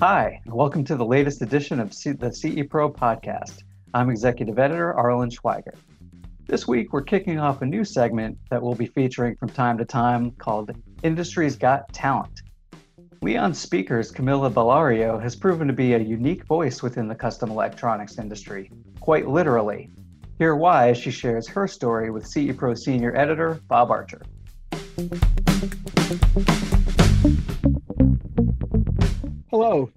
[0.00, 3.64] Hi, and welcome to the latest edition of C- the CE Pro podcast.
[3.92, 5.74] I'm executive editor Arlen Schweiger.
[6.46, 9.84] This week, we're kicking off a new segment that we'll be featuring from time to
[9.84, 10.70] time called
[11.02, 12.40] Industry's Got Talent.
[13.20, 18.16] Leon Speakers Camilla Bellario has proven to be a unique voice within the custom electronics
[18.16, 19.90] industry, quite literally.
[20.38, 24.22] Hear why as she shares her story with CE Pro senior editor Bob Archer.
[29.50, 29.90] Hello,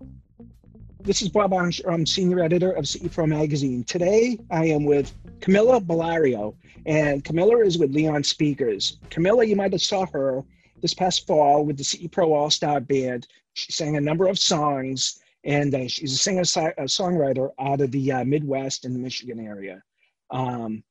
[1.01, 1.87] this is Bob Archer.
[1.87, 3.83] I'm senior editor of CE Pro Magazine.
[3.83, 6.55] Today, I am with Camilla Bellario,
[6.87, 8.97] and Camilla is with Leon Speakers.
[9.11, 10.43] Camilla, you might have saw her
[10.81, 13.27] this past fall with the CE Pro All Star Band.
[13.53, 17.91] She sang a number of songs, and uh, she's a singer a songwriter out of
[17.91, 19.83] the uh, Midwest and the Michigan area.
[20.31, 20.83] Um,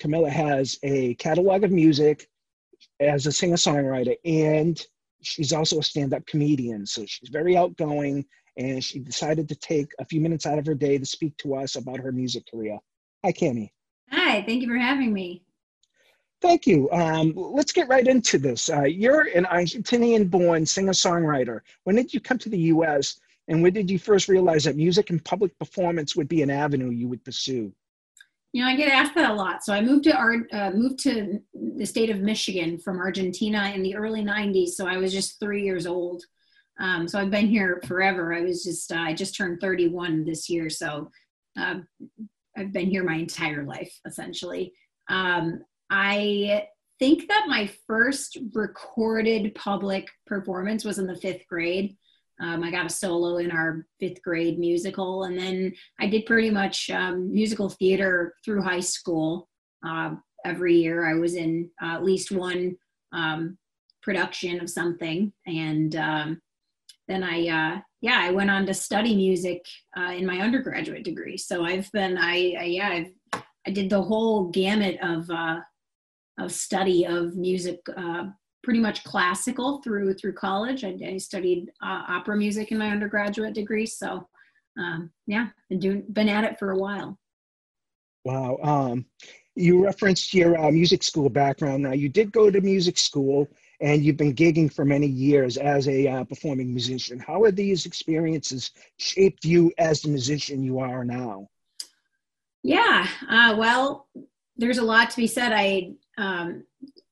[0.00, 2.30] Camilla has a catalog of music
[2.98, 4.82] as a singer songwriter, and
[5.26, 6.86] she's also a stand up comedian.
[6.86, 8.24] So she's very outgoing,
[8.56, 11.56] and she decided to take a few minutes out of her day to speak to
[11.56, 12.78] us about her music career.
[13.24, 13.70] Hi, Cami.
[14.10, 15.42] Hi, thank you for having me.
[16.42, 16.90] Thank you.
[16.90, 18.68] Um, let's get right into this.
[18.68, 21.60] Uh, you're an Argentinian born singer songwriter.
[21.84, 25.10] When did you come to the US and when did you first realize that music
[25.10, 27.72] and public performance would be an avenue you would pursue?
[28.56, 29.62] You know, I get asked that a lot.
[29.62, 33.82] So I moved to Ar- uh, moved to the state of Michigan from Argentina in
[33.82, 34.68] the early '90s.
[34.68, 36.22] So I was just three years old.
[36.80, 38.32] Um, so I've been here forever.
[38.32, 40.70] I was just uh, I just turned 31 this year.
[40.70, 41.10] So
[41.60, 41.80] uh,
[42.56, 44.72] I've been here my entire life essentially.
[45.10, 46.66] Um, I
[46.98, 51.94] think that my first recorded public performance was in the fifth grade.
[52.40, 56.50] Um, I got a solo in our fifth grade musical, and then I did pretty
[56.50, 59.48] much um, musical theater through high school.
[59.86, 62.76] Uh, every year, I was in uh, at least one
[63.12, 63.56] um,
[64.02, 66.42] production of something, and um,
[67.08, 69.64] then I, uh, yeah, I went on to study music
[69.96, 71.36] uh, in my undergraduate degree.
[71.36, 75.60] So I've been, I, I yeah, I've, I did the whole gamut of uh,
[76.38, 78.24] of study of music uh,
[78.66, 80.82] pretty much classical through through college.
[80.82, 84.28] I, I studied uh, opera music in my undergraduate degree, so
[84.76, 87.16] um, yeah, been doing been at it for a while.
[88.24, 88.58] Wow.
[88.60, 89.06] Um,
[89.54, 91.84] you referenced your uh, music school background.
[91.84, 93.48] Now, you did go to music school,
[93.80, 97.20] and you've been gigging for many years as a uh, performing musician.
[97.20, 101.48] How have these experiences shaped you as the musician you are now?
[102.64, 103.06] Yeah.
[103.30, 104.08] Uh, well,
[104.56, 105.52] there's a lot to be said.
[105.52, 106.64] I um,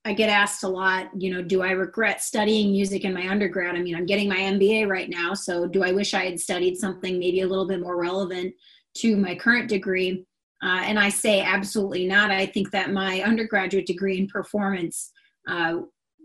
[0.07, 3.75] I get asked a lot, you know, do I regret studying music in my undergrad?
[3.75, 6.77] I mean, I'm getting my MBA right now, so do I wish I had studied
[6.77, 8.55] something maybe a little bit more relevant
[8.99, 10.27] to my current degree?
[10.63, 12.31] Uh, and I say absolutely not.
[12.31, 15.11] I think that my undergraduate degree in performance
[15.49, 15.81] uh,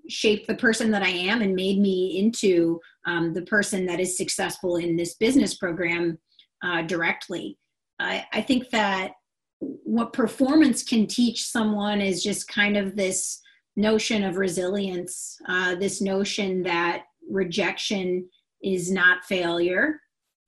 [0.09, 4.17] shaped the person that I am and made me into um, the person that is
[4.17, 6.17] successful in this business program
[6.63, 7.57] uh, directly.
[7.99, 9.13] I, I think that
[9.59, 13.41] what performance can teach someone is just kind of this
[13.79, 18.27] notion of resilience, uh, this notion that rejection
[18.61, 20.01] is not failure,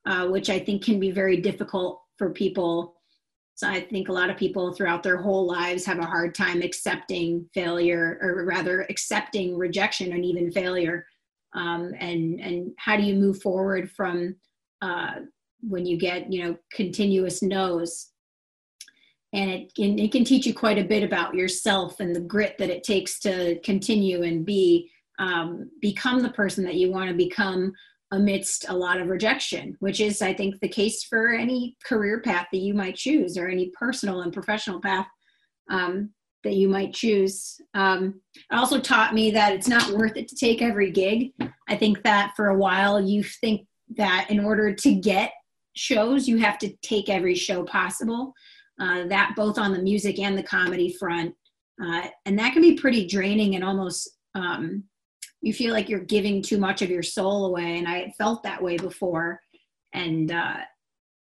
[0.05, 2.95] uh, which I think can be very difficult for people.
[3.55, 6.61] So I think a lot of people throughout their whole lives have a hard time
[6.61, 11.05] accepting failure, or rather accepting rejection and even failure.
[11.53, 14.35] Um, and and how do you move forward from
[14.81, 15.21] uh,
[15.61, 18.10] when you get you know continuous no's
[19.33, 22.57] and it can it can teach you quite a bit about yourself and the grit
[22.57, 27.15] that it takes to continue and be um, become the person that you want to
[27.15, 27.71] become
[28.13, 32.47] amidst a lot of rejection which is i think the case for any career path
[32.51, 35.07] that you might choose or any personal and professional path
[35.69, 36.09] um,
[36.43, 37.59] that you might choose.
[37.73, 41.31] Um, it also taught me that it's not worth it to take every gig.
[41.67, 43.67] I think that for a while you think
[43.97, 45.31] that in order to get
[45.73, 48.33] shows you have to take every show possible
[48.79, 51.33] uh, that both on the music and the comedy front.
[51.83, 54.83] Uh, and that can be pretty draining and almost um,
[55.41, 57.77] you feel like you're giving too much of your soul away.
[57.77, 59.41] And I felt that way before.
[59.93, 60.57] And uh,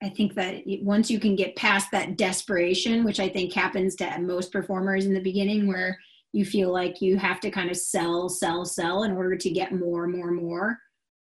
[0.02, 4.20] I think that once you can get past that desperation, which I think happens to
[4.20, 5.98] most performers in the beginning, where
[6.34, 9.74] you feel like you have to kind of sell, sell, sell in order to get
[9.74, 10.78] more, more, more.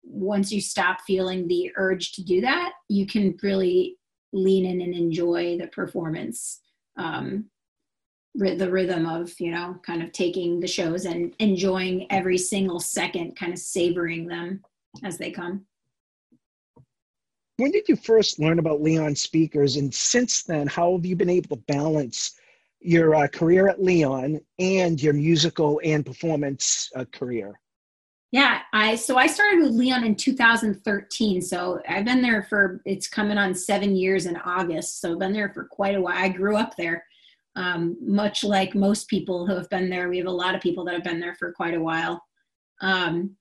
[0.04, 3.97] Once you stop feeling the urge to do that, you can really
[4.32, 6.60] lean in and enjoy the performance
[6.96, 7.46] um,
[8.34, 13.36] the rhythm of you know kind of taking the shows and enjoying every single second
[13.36, 14.62] kind of savoring them
[15.04, 15.64] as they come.
[17.56, 19.76] When did you first learn about leon speakers?
[19.76, 22.38] And since then how have you been able to balance
[22.80, 27.58] your uh, career at leon and your musical and performance uh, career
[28.30, 31.40] Yeah, I so I started with Leon in 2013.
[31.40, 35.00] So I've been there for it's coming on seven years in August.
[35.00, 36.16] So I've been there for quite a while.
[36.16, 37.04] I grew up there.
[37.56, 40.84] Um, much like most people who have been there, we have a lot of people
[40.84, 42.22] that have been there for quite a while.
[42.80, 43.36] Um,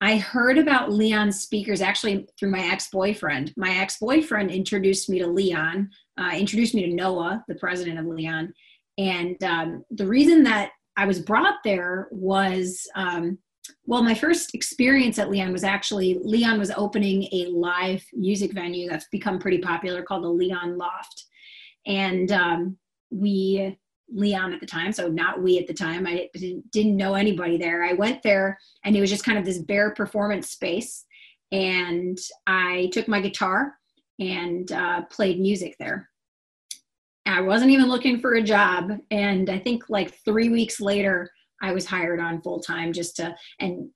[0.00, 3.54] I heard about Leon speakers actually through my ex-boyfriend.
[3.56, 8.52] My ex-boyfriend introduced me to Leon, uh, introduced me to Noah, the president of Leon,
[8.98, 13.38] and um, the reason that I was brought there was um,
[13.86, 18.88] well, my first experience at Leon was actually Leon was opening a live music venue
[18.88, 21.24] that's become pretty popular called the Leon Loft,
[21.86, 22.76] and um,
[23.10, 23.76] we
[24.10, 26.06] Leon at the time, so not we at the time.
[26.06, 26.28] I
[26.72, 27.84] didn't know anybody there.
[27.84, 31.04] I went there, and it was just kind of this bare performance space,
[31.52, 33.74] and I took my guitar
[34.18, 36.08] and uh, played music there.
[37.26, 41.30] I wasn't even looking for a job, and I think like three weeks later
[41.60, 43.90] I was hired on full time just to, and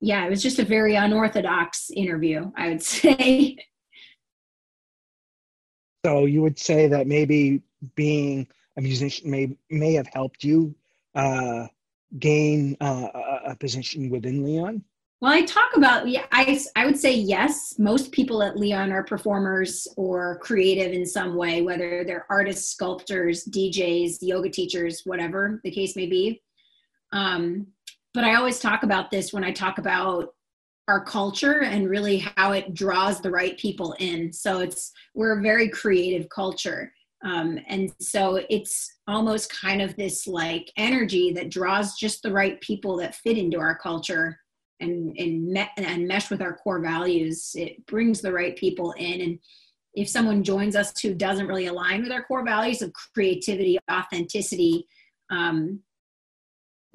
[0.00, 3.56] yeah, it was just a very unorthodox interview, I would say.
[6.04, 7.62] So you would say that maybe
[7.94, 8.46] being
[8.76, 10.74] a musician may may have helped you
[11.14, 11.66] uh,
[12.18, 13.08] gain uh,
[13.46, 14.84] a position within Leon.
[15.20, 17.76] Well, I talk about yeah, I I would say yes.
[17.78, 23.44] Most people at Leon are performers or creative in some way, whether they're artists, sculptors,
[23.46, 26.42] DJs, yoga teachers, whatever the case may be.
[27.14, 27.68] Um,
[28.12, 30.34] but I always talk about this when I talk about
[30.88, 34.32] our culture and really how it draws the right people in.
[34.32, 36.92] So it's we're a very creative culture.
[37.24, 42.60] Um, and so it's almost kind of this like energy that draws just the right
[42.60, 44.38] people that fit into our culture
[44.80, 47.52] and and, me- and mesh with our core values.
[47.54, 49.38] It brings the right people in, and
[49.94, 54.86] if someone joins us who doesn't really align with our core values of creativity, authenticity,
[55.30, 55.80] um,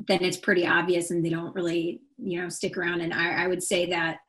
[0.07, 3.01] then it's pretty obvious and they don't really you know stick around.
[3.01, 4.19] And i, I would say that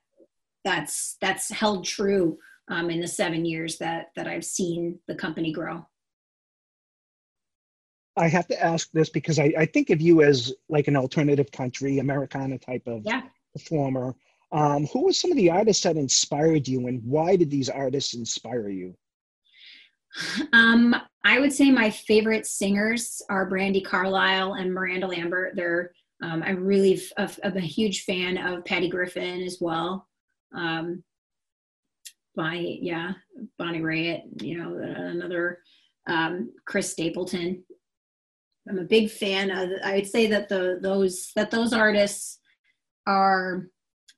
[0.64, 2.38] that's that's held true
[2.68, 5.86] um, in the seven years that that i've seen the company grow.
[8.16, 11.50] I have to ask this because i, I think of you as like an alternative
[11.52, 13.22] country americana type of yeah.
[13.52, 14.14] performer.
[14.52, 18.14] Um, who were some of the artists that inspired you and why did these artists
[18.14, 18.96] inspire you
[20.52, 25.54] um, I would say my favorite singers are Brandi Carlile and Miranda Lambert.
[25.56, 25.92] They're
[26.22, 30.06] um, I'm really a, a, huge fan of Patty Griffin as well.
[30.54, 31.02] Um,
[32.36, 33.12] Bonnie, yeah,
[33.58, 35.60] Bonnie Raitt, you know, another
[36.06, 37.64] um, Chris Stapleton.
[38.68, 39.70] I'm a big fan of.
[39.82, 42.38] I would say that the those that those artists
[43.06, 43.66] are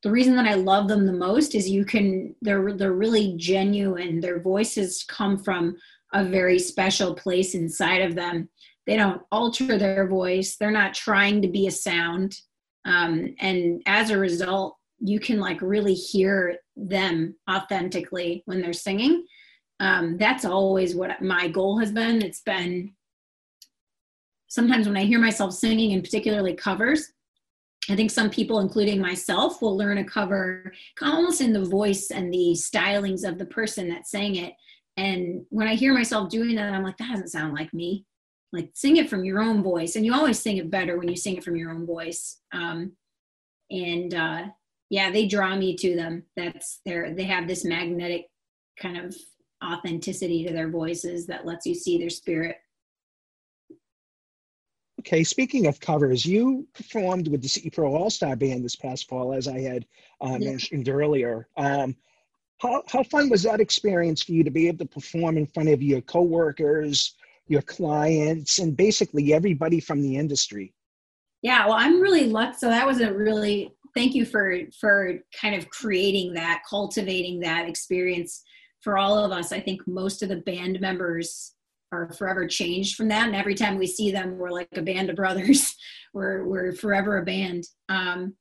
[0.03, 4.21] the reason that I love them the most is you can they're they're really genuine.
[4.21, 5.77] Their voices come from
[6.13, 8.49] a very special place inside of them.
[8.87, 10.57] They don't alter their voice.
[10.57, 12.37] They're not trying to be a sound.
[12.85, 19.25] Um, and as a result, you can like really hear them authentically when they're singing.
[19.79, 22.23] Um, that's always what my goal has been.
[22.23, 22.93] It's been
[24.49, 27.13] sometimes when I hear myself singing, and particularly covers,
[27.91, 32.33] I think some people, including myself, will learn a cover almost in the voice and
[32.33, 34.55] the stylings of the person that sang it.
[34.97, 38.05] And when I hear myself doing that, I'm like, that doesn't sound like me.
[38.53, 39.97] Like, sing it from your own voice.
[39.97, 42.41] And you always sing it better when you sing it from your own voice.
[42.53, 42.93] Um,
[43.71, 44.45] and uh,
[44.91, 46.25] yeah, they draw me to them.
[46.37, 48.27] That's their, they have this magnetic
[48.79, 49.17] kind of
[49.65, 52.57] authenticity to their voices that lets you see their spirit.
[55.03, 59.09] Okay, speaking of covers, you performed with the CE Pro All Star Band this past
[59.09, 59.85] fall, as I had
[60.21, 60.51] uh, yeah.
[60.51, 61.49] mentioned earlier.
[61.57, 61.97] Um,
[62.59, 65.71] how, how fun was that experience for you to be able to perform in front
[65.71, 67.17] of your coworkers,
[67.49, 70.73] your clients, and basically everybody from the industry?
[71.43, 72.59] Yeah, well, I'm really lucky.
[72.59, 77.69] So that was a really thank you for for kind of creating that, cultivating that
[77.69, 78.45] experience
[78.83, 79.51] for all of us.
[79.51, 81.55] I think most of the band members
[81.93, 83.27] are forever changed from that.
[83.27, 85.77] And every time we see them we're like a band of brothers.
[86.15, 87.65] We're we're forever a band.
[87.89, 88.35] Um,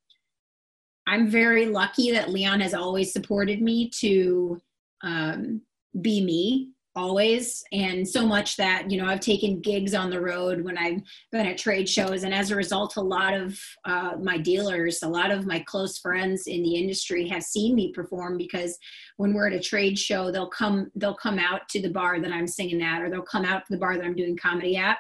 [1.08, 4.60] i'm very lucky that leon has always supported me to
[5.04, 5.62] um,
[6.00, 10.62] be me always and so much that you know i've taken gigs on the road
[10.62, 11.00] when i've
[11.32, 15.08] been at trade shows and as a result a lot of uh, my dealers a
[15.08, 18.78] lot of my close friends in the industry have seen me perform because
[19.16, 22.34] when we're at a trade show they'll come they'll come out to the bar that
[22.34, 24.98] i'm singing at or they'll come out to the bar that i'm doing comedy at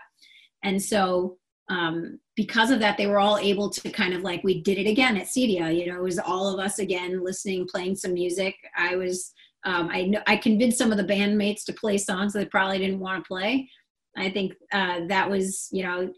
[0.64, 1.38] and so
[1.70, 4.90] um, because of that, they were all able to kind of like, we did it
[4.90, 5.74] again at Cedia.
[5.74, 8.56] You know, it was all of us again listening, playing some music.
[8.76, 9.32] I was
[9.64, 13.00] um, I know I convinced some of the bandmates to play songs they probably didn't
[13.00, 13.70] want to play.
[14.18, 16.12] I think uh, that was, you know,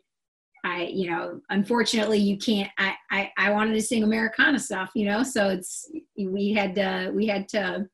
[0.65, 2.71] I, you know, unfortunately, you can't.
[2.77, 7.11] I, I, I wanted to sing Americana stuff, you know, so it's we had to
[7.13, 7.85] we had to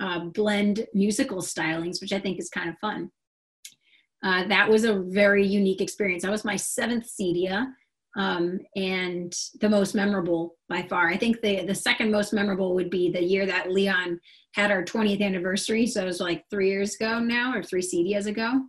[0.00, 3.10] uh, blend musical stylings, which I think is kind of fun.
[4.24, 6.24] Uh, that was a very unique experience.
[6.24, 7.68] That was my seventh CEDIA
[8.16, 11.08] um, and the most memorable by far.
[11.08, 14.20] I think the the second most memorable would be the year that Leon
[14.54, 15.86] had our 20th anniversary.
[15.86, 18.62] So it was like three years ago now, or three CEDIAs ago,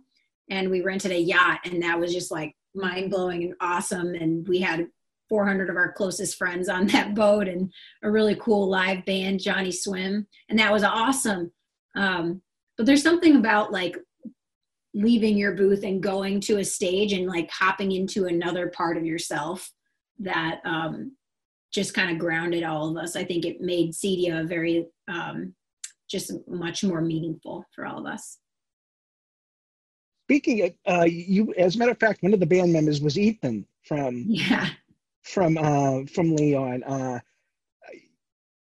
[0.50, 4.14] and we rented a yacht, and that was just like mind blowing and awesome.
[4.14, 4.86] And we had
[5.28, 9.72] 400 of our closest friends on that boat, and a really cool live band, Johnny
[9.72, 11.50] Swim, and that was awesome.
[11.96, 12.42] Um,
[12.76, 13.96] but there's something about like
[14.94, 19.04] leaving your booth and going to a stage and like hopping into another part of
[19.04, 19.70] yourself
[20.18, 21.12] that um,
[21.72, 23.16] just kind of grounded all of us.
[23.16, 25.54] I think it made CEDIA very um,
[26.10, 28.38] just much more meaningful for all of us.
[30.26, 33.18] Speaking of, uh, you, as a matter of fact, one of the band members was
[33.18, 34.68] Ethan from yeah
[35.22, 36.82] from uh, from Leon.
[36.84, 37.20] Uh,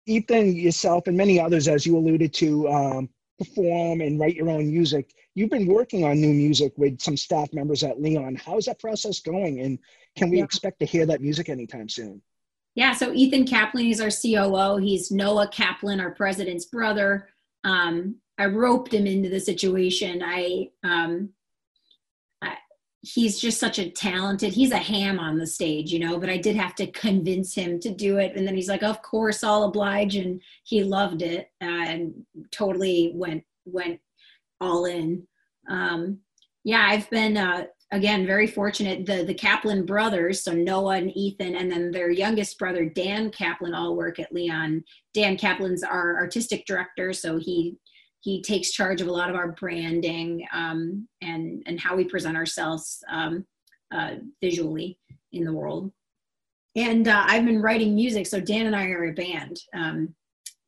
[0.05, 3.10] Ethan, yourself, and many others, as you alluded to, um,
[3.43, 5.13] perform and write your own music.
[5.35, 8.35] You've been working on new music with some staff members at Leon.
[8.35, 9.59] How's that process going?
[9.62, 9.79] And
[10.15, 10.43] can we yeah.
[10.43, 12.21] expect to hear that music anytime soon?
[12.75, 14.77] Yeah, so Ethan Kaplan is our COO.
[14.77, 17.29] He's Noah Kaplan, our president's brother.
[17.63, 20.23] Um, I roped him into the situation.
[20.25, 21.42] I, um, I,
[23.03, 24.53] he's just such a talented.
[24.53, 26.17] He's a ham on the stage, you know.
[26.17, 29.01] But I did have to convince him to do it, and then he's like, "Of
[29.01, 32.13] course, I'll oblige," and he loved it and
[32.51, 34.00] totally went went
[34.60, 35.27] all in.
[35.69, 36.19] Um,
[36.63, 39.05] yeah, I've been uh, again very fortunate.
[39.05, 43.74] The the Kaplan brothers, so Noah and Ethan, and then their youngest brother Dan Kaplan,
[43.74, 44.83] all work at Leon.
[45.13, 47.75] Dan Kaplan's our artistic director, so he
[48.23, 52.37] he takes charge of a lot of our branding um, and and how we present
[52.37, 53.45] ourselves um,
[53.93, 54.97] uh, visually
[55.33, 55.91] in the world.
[56.75, 59.59] And uh, I've been writing music, so Dan and I are a band.
[59.75, 60.15] Um,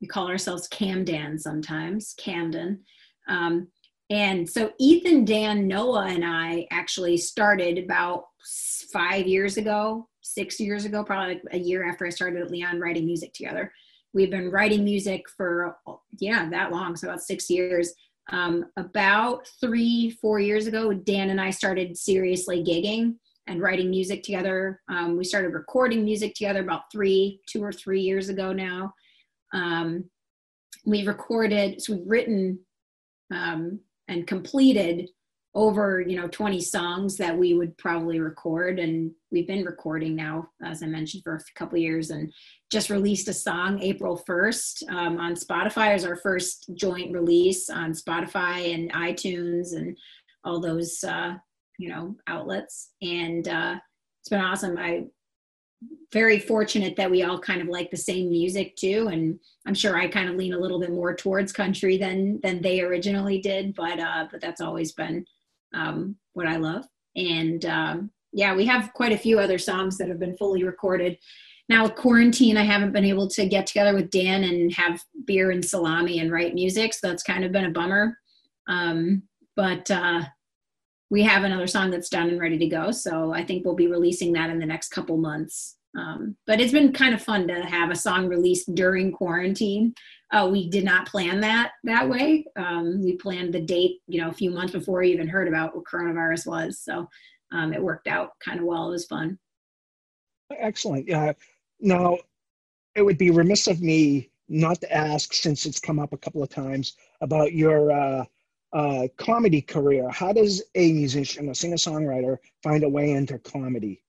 [0.01, 2.81] we call ourselves Camden sometimes, Camden.
[3.27, 3.69] Um,
[4.09, 8.25] and so Ethan, Dan, Noah, and I actually started about
[8.91, 13.05] five years ago, six years ago, probably a year after I started at Leon writing
[13.05, 13.71] music together.
[14.15, 15.75] We've been writing music for,
[16.19, 17.93] yeah, that long, so about six years.
[18.31, 23.15] Um, about three, four years ago, Dan and I started seriously gigging
[23.47, 24.81] and writing music together.
[24.87, 28.93] Um, we started recording music together about three, two or three years ago now.
[29.53, 30.05] Um,
[30.85, 32.59] we recorded, so we've written
[33.33, 35.09] um, and completed
[35.55, 40.45] over you know 20 songs that we would probably record and we've been recording now
[40.63, 42.31] as i mentioned for a couple years and
[42.69, 45.93] just released a song april 1st um, on spotify.
[45.93, 49.97] As our first joint release on spotify and itunes and
[50.43, 51.35] all those uh,
[51.77, 52.91] you know outlets.
[53.01, 53.75] And uh,
[54.21, 54.77] it's been awesome.
[54.77, 55.05] I
[56.11, 59.97] very fortunate that we all kind of like the same music too and i'm sure
[59.97, 63.75] i kind of lean a little bit more towards country than than they originally did
[63.75, 65.23] but uh but that's always been
[65.75, 70.07] um what i love and um yeah we have quite a few other songs that
[70.07, 71.17] have been fully recorded
[71.69, 75.51] now with quarantine i haven't been able to get together with dan and have beer
[75.51, 78.17] and salami and write music so that's kind of been a bummer
[78.67, 79.21] um
[79.55, 80.21] but uh
[81.09, 82.91] we have another song that's done and ready to go.
[82.91, 85.77] So I think we'll be releasing that in the next couple months.
[85.97, 89.93] Um, but it's been kind of fun to have a song released during quarantine.
[90.31, 92.45] Uh, we did not plan that that way.
[92.55, 95.75] Um, we planned the date, you know, a few months before we even heard about
[95.75, 96.79] what coronavirus was.
[96.79, 97.07] So
[97.51, 98.89] um, it worked out kind of well.
[98.89, 99.39] It was fun.
[100.57, 101.07] Excellent.
[101.07, 101.33] Yeah.
[101.79, 102.17] Now,
[102.95, 106.43] it would be remiss of me not to ask, since it's come up a couple
[106.43, 108.25] of times, about your uh,
[108.73, 110.09] uh, comedy career.
[110.09, 114.01] How does a musician, a singer songwriter, find a way into comedy?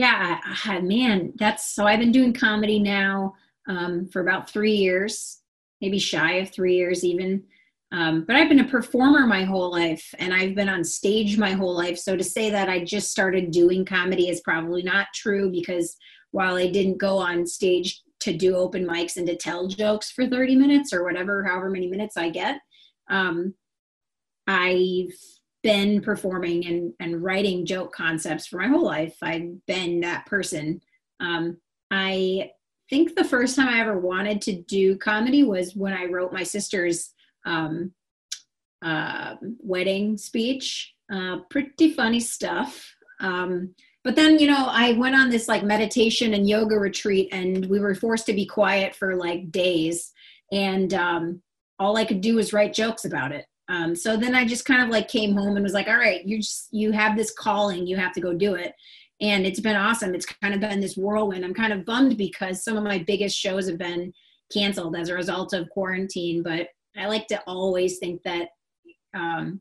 [0.00, 3.34] Yeah, I, man, that's so I've been doing comedy now
[3.68, 5.42] um, for about three years,
[5.82, 7.42] maybe shy of three years even.
[7.92, 11.50] Um, but I've been a performer my whole life and I've been on stage my
[11.50, 11.98] whole life.
[11.98, 15.98] So to say that I just started doing comedy is probably not true because
[16.30, 20.26] while I didn't go on stage to do open mics and to tell jokes for
[20.26, 22.58] 30 minutes or whatever, however many minutes I get,
[23.10, 23.52] um,
[24.46, 25.12] I've
[25.62, 29.16] been performing and, and writing joke concepts for my whole life.
[29.22, 30.80] I've been that person.
[31.20, 31.58] Um,
[31.90, 32.50] I
[32.88, 36.42] think the first time I ever wanted to do comedy was when I wrote my
[36.42, 37.12] sister's
[37.44, 37.92] um,
[38.82, 40.94] uh, wedding speech.
[41.12, 42.94] Uh, pretty funny stuff.
[43.20, 47.66] Um, but then, you know, I went on this like meditation and yoga retreat, and
[47.66, 50.12] we were forced to be quiet for like days.
[50.52, 51.42] And um,
[51.78, 53.44] all I could do was write jokes about it.
[53.70, 56.26] Um, so then I just kind of like came home and was like, all right,
[56.26, 58.74] you just you have this calling, you have to go do it.
[59.20, 60.12] And it's been awesome.
[60.12, 61.44] It's kind of been this whirlwind.
[61.44, 64.12] I'm kind of bummed because some of my biggest shows have been
[64.52, 66.42] canceled as a result of quarantine.
[66.42, 68.48] But I like to always think that
[69.14, 69.60] um,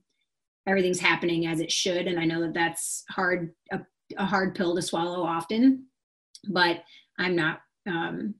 [0.65, 3.79] everything's happening as it should, and I know that that's hard a,
[4.17, 5.85] a hard pill to swallow often.
[6.49, 6.83] But
[7.19, 7.59] I'm not.
[7.87, 8.33] Um,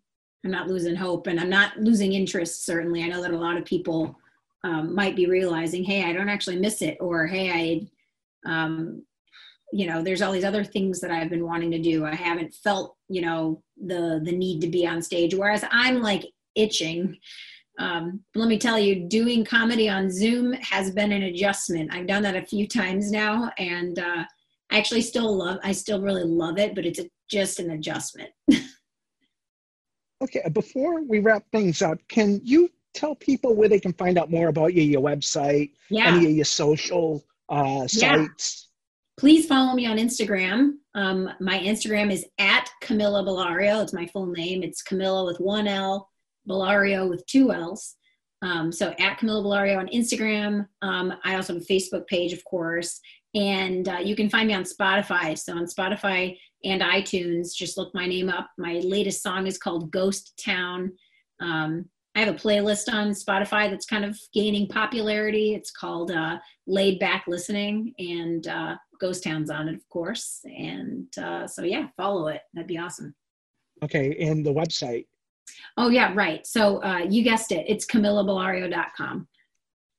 [0.44, 2.66] I'm not losing hope, and I'm not losing interest.
[2.66, 4.18] Certainly, I know that a lot of people
[4.64, 7.90] um, might be realizing, hey, I don't actually miss it, or hey,
[8.46, 9.04] I, um,
[9.72, 12.06] you know, there's all these other things that I've been wanting to do.
[12.06, 15.36] I haven't felt, you know, the the need to be on stage.
[15.36, 16.26] Whereas I'm like
[16.56, 17.18] itching.
[17.78, 21.94] Um, let me tell you, doing comedy on Zoom has been an adjustment.
[21.94, 24.26] I've done that a few times now, and uh,
[24.72, 25.60] I actually still love.
[25.64, 28.32] I still really love it, but it's a, just an adjustment.
[30.22, 34.32] okay, before we wrap things up, can you tell people where they can find out
[34.32, 36.08] more about you, your website, yeah.
[36.08, 38.68] any of your social uh, sites?
[38.68, 39.20] Yeah.
[39.20, 40.74] Please follow me on Instagram.
[40.96, 43.84] Um, my Instagram is at Camilla Bellario.
[43.84, 44.64] It's my full name.
[44.64, 46.10] It's Camilla with one L,
[46.48, 47.96] Bellario with two L's.
[48.42, 50.68] Um, so at Camilla Bellario on Instagram.
[50.82, 53.02] Um, I also have a Facebook page, of course,
[53.36, 55.38] and uh, you can find me on Spotify.
[55.38, 58.50] So on Spotify and iTunes, just look my name up.
[58.58, 60.94] My latest song is called Ghost Town.
[61.42, 65.54] Um, I have a playlist on Spotify that's kind of gaining popularity.
[65.54, 70.42] It's called uh, Laid Back Listening, and uh, Ghost Town's on it, of course.
[70.44, 72.42] And uh, so, yeah, follow it.
[72.54, 73.16] That'd be awesome.
[73.82, 75.06] Okay, and the website.
[75.78, 76.46] Oh, yeah, right.
[76.46, 77.64] So uh, you guessed it.
[77.70, 79.26] It's CamillaBellario.com.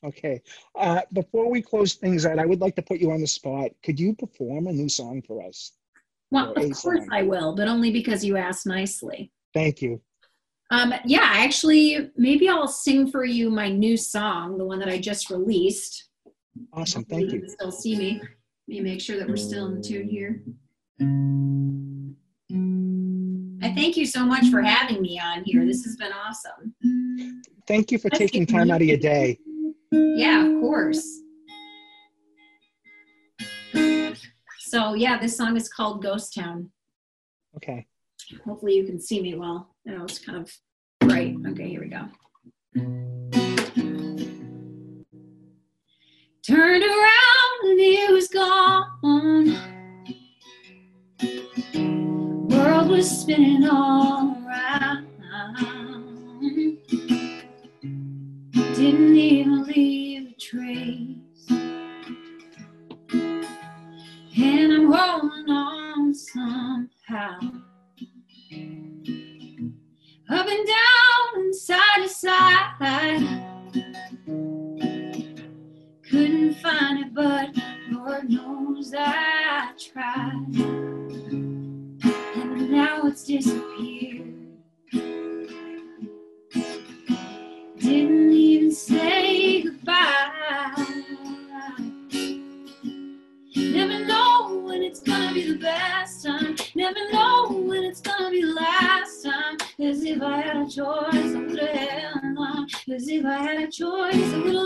[0.05, 0.43] Okay.
[0.79, 3.71] Uh, before we close things out, I would like to put you on the spot.
[3.83, 5.73] Could you perform a new song for us?
[6.31, 7.09] Well, of course song?
[7.11, 9.33] I will, but only because you asked nicely.
[9.55, 10.03] Thank you.
[10.73, 14.99] Um, yeah, actually, maybe I'll sing for you my new song, the one that I
[14.99, 16.09] just released.
[16.73, 17.41] Awesome, Hopefully thank you.
[17.43, 18.21] you still see me.
[18.21, 18.29] Let
[18.69, 20.43] me make sure that we're still in tune here.
[23.63, 25.67] I thank you so much for having me on here.
[25.67, 27.43] This has been awesome.
[27.67, 29.39] Thank you for taking time out of your day.
[29.91, 31.05] Yeah, of course.
[34.61, 36.71] So, yeah, this song is called Ghost Town.
[37.57, 37.89] Okay.
[38.45, 39.70] Hopefully you can see me well.
[39.91, 40.49] Know, it's kind of
[41.01, 41.35] bright.
[41.49, 42.07] Okay, here we go.
[46.47, 48.87] Turned around and it was gone.
[52.49, 54.40] World was spinning all
[103.21, 104.65] If I had a choice, I would have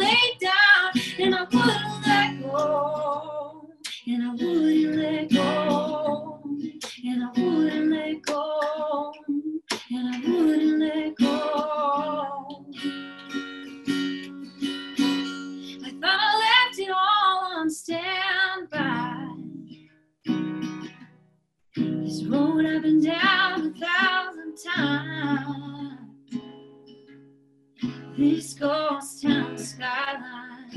[28.17, 30.71] This ghost town skyline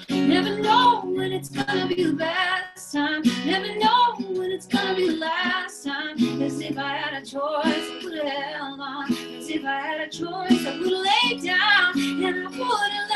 [0.09, 3.23] Never know when it's gonna be the best time.
[3.45, 6.41] Never know when it's gonna be the last time.
[6.41, 9.11] As if I had a choice, I would have held on.
[9.11, 13.10] As if I had a choice, I would laid down and I wouldn't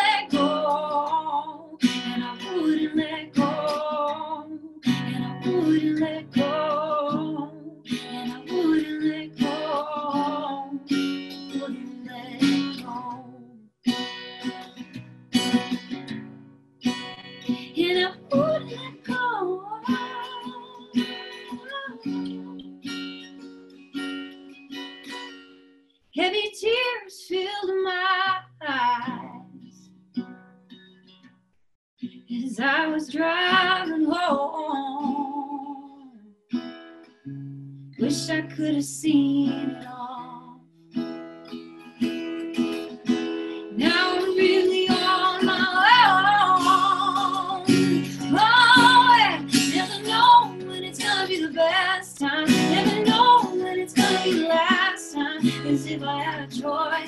[38.66, 40.60] could have seen it all.
[43.78, 45.60] Now I'm really on my
[46.10, 47.64] own.
[48.34, 49.46] Oh, yeah.
[49.76, 52.48] Never know when it's gonna be the best time.
[52.48, 55.48] Never know when it's gonna be the last time.
[55.68, 57.05] As if I had a choice,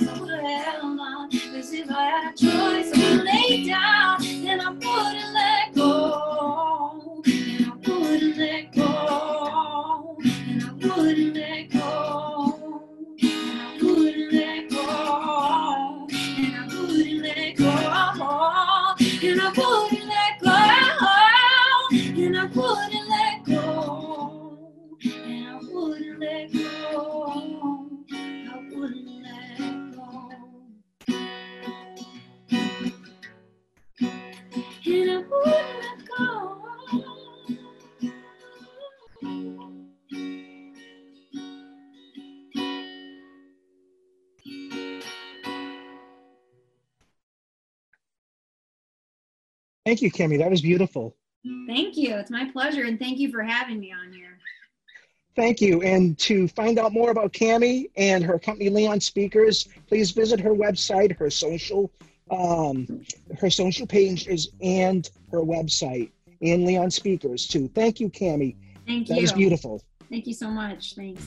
[49.88, 50.38] Thank you, Kimmy.
[50.38, 51.16] That was beautiful.
[51.66, 52.16] Thank you.
[52.16, 54.38] It's my pleasure, and thank you for having me on here.
[55.34, 55.82] Thank you.
[55.82, 60.50] And to find out more about Cami and her company Leon Speakers, please visit her
[60.50, 61.90] website, her social,
[62.30, 63.02] um,
[63.40, 67.70] her social page is and her website and Leon Speakers too.
[67.70, 68.58] Thank you, Cami.
[68.86, 69.22] Thank That you.
[69.22, 69.82] was beautiful.
[70.10, 70.96] Thank you so much.
[70.96, 71.26] Thanks.